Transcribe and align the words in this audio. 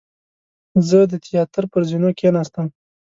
زه 0.87 0.99
د 1.11 1.13
تیاتر 1.25 1.63
پر 1.71 1.81
زینو 1.89 2.09
کېناستم. 2.19 2.67